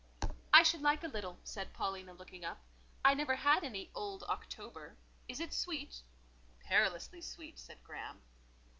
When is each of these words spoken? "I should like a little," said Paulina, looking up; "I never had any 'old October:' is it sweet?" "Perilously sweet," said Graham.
"I 0.51 0.63
should 0.63 0.81
like 0.81 1.03
a 1.03 1.07
little," 1.07 1.37
said 1.43 1.73
Paulina, 1.73 2.13
looking 2.13 2.43
up; 2.43 2.57
"I 3.05 3.13
never 3.13 3.35
had 3.35 3.63
any 3.63 3.91
'old 3.93 4.23
October:' 4.23 4.97
is 5.27 5.39
it 5.39 5.53
sweet?" 5.53 6.01
"Perilously 6.59 7.21
sweet," 7.21 7.59
said 7.59 7.83
Graham. 7.83 8.19